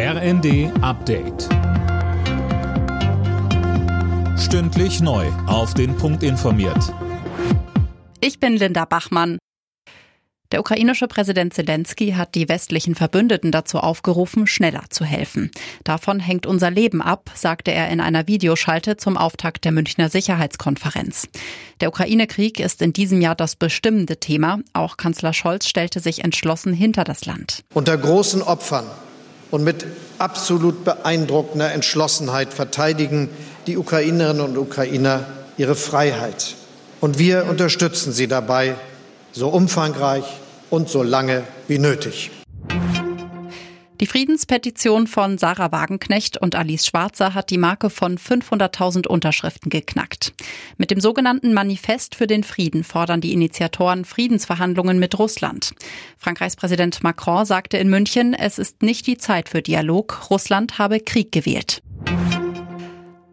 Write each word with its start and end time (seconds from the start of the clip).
RND 0.00 0.70
Update. 0.80 1.48
Stündlich 4.38 5.00
neu. 5.00 5.26
Auf 5.48 5.74
den 5.74 5.96
Punkt 5.96 6.22
informiert. 6.22 6.94
Ich 8.20 8.38
bin 8.38 8.56
Linda 8.56 8.84
Bachmann. 8.84 9.38
Der 10.52 10.60
ukrainische 10.60 11.08
Präsident 11.08 11.52
Zelensky 11.52 12.12
hat 12.12 12.36
die 12.36 12.48
westlichen 12.48 12.94
Verbündeten 12.94 13.50
dazu 13.50 13.78
aufgerufen, 13.78 14.46
schneller 14.46 14.84
zu 14.88 15.04
helfen. 15.04 15.50
Davon 15.82 16.20
hängt 16.20 16.46
unser 16.46 16.70
Leben 16.70 17.02
ab, 17.02 17.32
sagte 17.34 17.72
er 17.72 17.88
in 17.88 18.00
einer 18.00 18.28
Videoschalte 18.28 18.98
zum 18.98 19.16
Auftakt 19.16 19.64
der 19.64 19.72
Münchner 19.72 20.08
Sicherheitskonferenz. 20.08 21.26
Der 21.80 21.88
Ukraine-Krieg 21.88 22.60
ist 22.60 22.82
in 22.82 22.92
diesem 22.92 23.20
Jahr 23.20 23.34
das 23.34 23.56
bestimmende 23.56 24.20
Thema. 24.20 24.60
Auch 24.74 24.96
Kanzler 24.96 25.32
Scholz 25.32 25.66
stellte 25.66 25.98
sich 25.98 26.22
entschlossen 26.22 26.72
hinter 26.72 27.02
das 27.02 27.26
Land. 27.26 27.64
Unter 27.74 27.98
großen 27.98 28.42
Opfern 28.42 28.86
und 29.50 29.64
mit 29.64 29.86
absolut 30.18 30.84
beeindruckender 30.84 31.72
Entschlossenheit 31.72 32.52
verteidigen 32.52 33.28
die 33.66 33.76
Ukrainerinnen 33.76 34.42
und 34.42 34.58
Ukrainer 34.58 35.26
ihre 35.56 35.74
Freiheit. 35.74 36.54
Und 37.00 37.18
wir 37.18 37.46
unterstützen 37.48 38.12
sie 38.12 38.28
dabei 38.28 38.74
so 39.32 39.48
umfangreich 39.48 40.24
und 40.70 40.88
so 40.88 41.02
lange 41.02 41.44
wie 41.68 41.78
nötig. 41.78 42.30
Die 44.00 44.06
Friedenspetition 44.06 45.08
von 45.08 45.38
Sarah 45.38 45.72
Wagenknecht 45.72 46.36
und 46.36 46.54
Alice 46.54 46.86
Schwarzer 46.86 47.34
hat 47.34 47.50
die 47.50 47.58
Marke 47.58 47.90
von 47.90 48.16
500.000 48.16 49.08
Unterschriften 49.08 49.70
geknackt. 49.70 50.34
Mit 50.76 50.92
dem 50.92 51.00
sogenannten 51.00 51.52
Manifest 51.52 52.14
für 52.14 52.28
den 52.28 52.44
Frieden 52.44 52.84
fordern 52.84 53.20
die 53.20 53.32
Initiatoren 53.32 54.04
Friedensverhandlungen 54.04 55.00
mit 55.00 55.18
Russland. 55.18 55.74
Frankreichs 56.16 56.54
Präsident 56.54 57.02
Macron 57.02 57.44
sagte 57.44 57.76
in 57.78 57.90
München, 57.90 58.34
es 58.34 58.60
ist 58.60 58.82
nicht 58.82 59.08
die 59.08 59.18
Zeit 59.18 59.48
für 59.48 59.62
Dialog. 59.62 60.30
Russland 60.30 60.78
habe 60.78 61.00
Krieg 61.00 61.32
gewählt. 61.32 61.82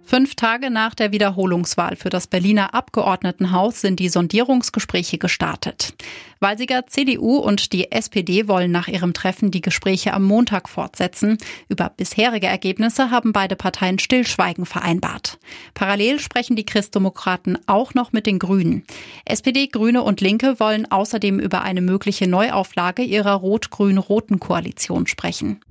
Fünf 0.08 0.35
Tage 0.35 0.70
nach 0.70 0.93
der 0.93 1.12
Wiederholungswahl 1.12 1.96
für 1.96 2.12
das 2.12 2.27
Berliner 2.27 2.76
Abgeordnetenhaus 2.76 3.82
sind 3.82 3.99
die 3.99 4.10
Sondierungsgespräche 4.10 5.18
gestartet. 5.18 5.96
Walsiger 6.40 6.85
CDU 6.85 7.38
und 7.38 7.74
die 7.74 7.91
SPD 7.91 8.48
wollen 8.48 8.70
nach 8.70 8.88
ihrem 8.88 9.13
Treffen 9.13 9.49
die 9.49 9.62
Gespräche 9.62 10.13
am 10.13 10.24
Montag 10.24 10.70
fortsetzen. 10.70 11.40
Über 11.70 11.90
bisherige 11.90 12.46
Ergebnisse 12.46 13.10
haben 13.10 13.34
beide 13.34 13.55
Parteien 13.55 13.98
Stillschweigen 13.98 14.68
vereinbart. 14.68 15.40
Parallel 15.74 16.20
sprechen 16.20 16.55
die 16.55 16.65
Christdemokraten 16.65 17.58
auch 17.65 17.96
noch 17.96 18.13
mit 18.13 18.27
den 18.27 18.37
Grünen. 18.37 18.84
SPD, 19.26 19.65
Grüne 19.65 20.04
und 20.04 20.21
Linke 20.21 20.60
wollen 20.60 20.90
außerdem 20.90 21.40
über 21.40 21.63
eine 21.63 21.82
mögliche 21.82 22.27
Neuauflage 22.27 23.02
ihrer 23.02 23.34
rot-grün-roten 23.34 24.40
Koalition 24.40 25.08
sprechen. 25.08 25.62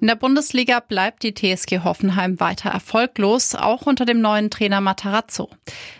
In 0.00 0.06
der 0.06 0.16
Bundesliga 0.16 0.80
bleibt 0.80 1.24
die 1.24 1.34
TSG 1.34 1.80
Hoffenheim 1.84 2.40
weiter 2.40 2.70
erfolglos, 2.70 3.54
auch 3.54 3.82
unter 3.82 4.06
dem 4.06 4.22
neuen 4.22 4.48
Trainer 4.48 4.80
Matarazzo. 4.80 5.50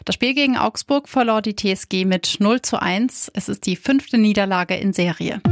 Das 0.07 0.15
Spiel 0.15 0.33
gegen 0.33 0.57
Augsburg 0.57 1.07
verlor 1.07 1.43
die 1.43 1.55
TSG 1.55 2.07
mit 2.07 2.37
0 2.41 2.63
zu 2.63 2.81
1. 2.81 3.31
Es 3.35 3.51
ist 3.51 3.67
die 3.67 3.77
fünfte 3.77 4.17
Niederlage 4.17 4.75
in 4.75 4.95
Serie. 4.95 5.43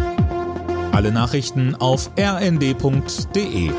Alle 0.93 1.13
Nachrichten 1.13 1.75
auf 1.75 2.11
rnd.de 2.19 3.71